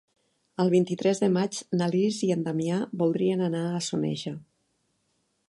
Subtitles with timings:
[0.61, 4.35] El vint-i-tres de maig na Lis i en Damià voldrien anar a Soneja.